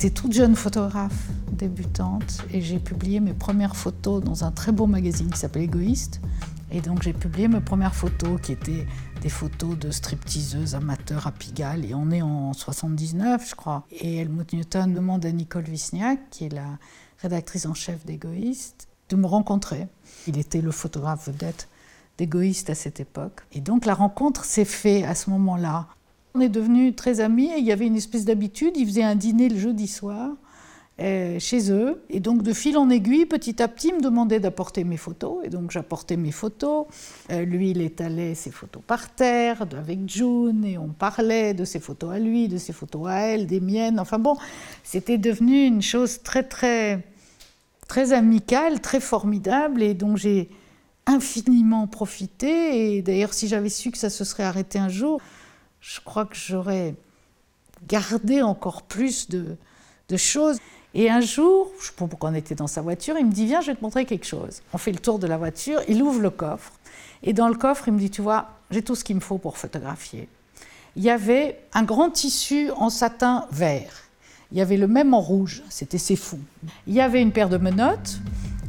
[0.00, 4.86] J'étais toute jeune photographe débutante et j'ai publié mes premières photos dans un très beau
[4.86, 6.22] magazine qui s'appelle Égoïste.
[6.70, 8.86] Et donc j'ai publié mes premières photos qui étaient
[9.20, 11.84] des photos de stripteaseuses amateurs à Pigalle.
[11.84, 13.84] Et on est en 79, je crois.
[13.90, 16.78] Et Helmut Newton demande à Nicole Wisniak, qui est la
[17.18, 19.86] rédactrice en chef d'Égoïste, de me rencontrer.
[20.26, 21.68] Il était le photographe vedette
[22.16, 23.42] d'Égoïste à cette époque.
[23.52, 25.88] Et donc la rencontre s'est faite à ce moment-là.
[26.34, 28.76] On est devenus très amis et il y avait une espèce d'habitude.
[28.76, 30.30] Il faisait un dîner le jeudi soir
[31.00, 32.02] euh, chez eux.
[32.08, 35.38] Et donc, de fil en aiguille, petit à petit, il me demandait d'apporter mes photos.
[35.44, 36.86] Et donc, j'apportais mes photos.
[37.32, 40.64] Euh, lui, il étalait ses photos par terre avec June.
[40.64, 43.98] Et on parlait de ses photos à lui, de ses photos à elle, des miennes.
[43.98, 44.36] Enfin bon,
[44.84, 47.02] c'était devenu une chose très, très,
[47.88, 49.82] très amicale, très formidable.
[49.82, 50.48] Et dont j'ai
[51.06, 52.96] infiniment profité.
[52.96, 55.20] Et d'ailleurs, si j'avais su que ça se serait arrêté un jour,
[55.80, 56.94] je crois que j'aurais
[57.88, 59.56] gardé encore plus de,
[60.16, 60.58] choses.
[60.92, 63.46] Et un jour, je sais pas pourquoi on était dans sa voiture, il me dit
[63.46, 64.62] Viens, je vais te montrer quelque chose.
[64.72, 66.72] On fait le tour de la voiture, il ouvre le coffre.
[67.22, 69.38] Et dans le coffre, il me dit Tu vois, j'ai tout ce qu'il me faut
[69.38, 70.28] pour photographier.
[70.96, 73.92] Il y avait un grand tissu en satin vert.
[74.50, 76.40] Il y avait le même en rouge, c'était c'est fou.
[76.88, 78.18] Il y avait une paire de menottes,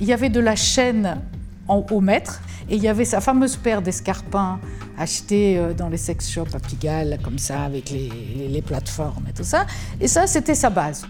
[0.00, 1.20] il y avait de la chaîne
[1.68, 4.58] en, au mètre, et il y avait sa fameuse paire d'escarpins
[4.98, 8.10] achetés euh, dans les sex shops à Pigalle, comme ça, avec les,
[8.48, 9.66] les plateformes et tout ça.
[10.00, 11.06] Et ça, c'était sa base.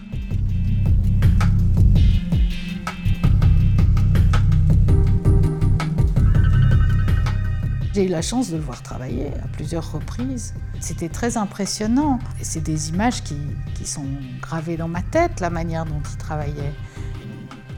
[7.95, 10.53] J'ai eu la chance de le voir travailler à plusieurs reprises.
[10.81, 12.19] C'était très impressionnant.
[12.41, 13.37] Et c'est des images qui,
[13.73, 14.03] qui, sont
[14.41, 16.73] gravées dans ma tête, la manière dont il travaillait.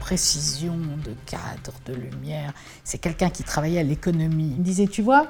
[0.08, 2.54] Précision de cadre, de lumière.
[2.82, 4.52] C'est quelqu'un qui travaillait à l'économie.
[4.52, 5.26] Il me disait, tu vois,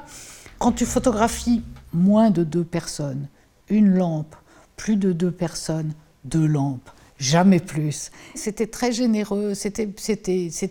[0.61, 3.27] quand tu photographies moins de deux personnes,
[3.69, 4.37] une lampe,
[4.77, 8.13] plus de deux personnes, deux lampes, jamais plus.
[8.37, 9.91] C'était très généreux, c'était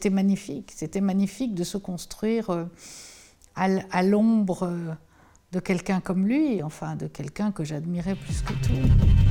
[0.10, 0.72] magnifique.
[0.74, 2.50] C'était magnifique de se construire.
[2.50, 2.64] Euh,
[3.56, 4.96] à l'ombre
[5.52, 9.27] de quelqu'un comme lui, enfin de quelqu'un que j'admirais plus que tout.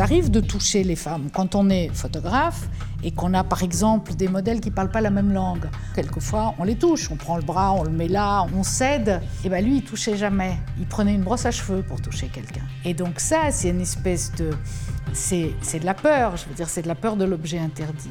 [0.00, 2.68] Arrive de toucher les femmes quand on est photographe
[3.02, 5.68] et qu'on a par exemple des modèles qui ne parlent pas la même langue.
[5.94, 9.20] Quelquefois, on les touche, on prend le bras, on le met là, on cède.
[9.44, 10.58] Et bien lui, il touchait jamais.
[10.78, 12.64] Il prenait une brosse à cheveux pour toucher quelqu'un.
[12.84, 14.50] Et donc ça, c'est une espèce de...
[15.12, 18.10] C'est de la peur, je veux dire, c'est de la peur de l'objet interdit.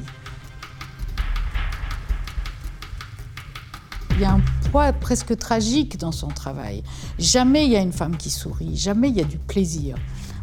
[4.18, 4.40] il y a un
[4.72, 6.82] poids presque tragique dans son travail.
[7.20, 9.94] Jamais il y a une femme qui sourit, jamais il y a du plaisir.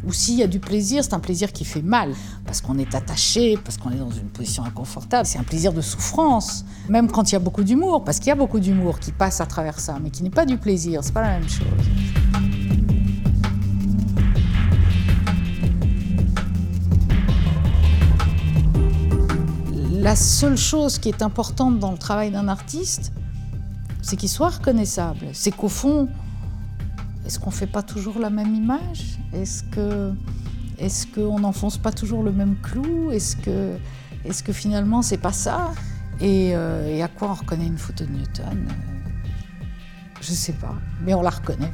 [0.05, 2.13] Ou s'il y a du plaisir, c'est un plaisir qui fait mal,
[2.45, 5.25] parce qu'on est attaché, parce qu'on est dans une position inconfortable.
[5.25, 8.31] C'est un plaisir de souffrance, même quand il y a beaucoup d'humour, parce qu'il y
[8.31, 11.13] a beaucoup d'humour qui passe à travers ça, mais qui n'est pas du plaisir, c'est
[11.13, 11.65] pas la même chose.
[19.91, 23.11] La seule chose qui est importante dans le travail d'un artiste,
[24.03, 25.29] c'est qu'il soit reconnaissable.
[25.33, 26.09] C'est qu'au fond,
[27.25, 29.18] est-ce qu'on ne fait pas toujours la même image?
[29.34, 30.13] Est-ce que
[30.78, 33.12] est-ce qu'on n'enfonce pas toujours le même clou?
[33.12, 33.78] Est-ce que,
[34.25, 35.72] est que finalement c'est pas ça?
[36.22, 38.68] Euh, et, à quoi on reconnaît une photo de Newton?
[40.22, 41.74] Je ne sais pas, mais on la reconnaît.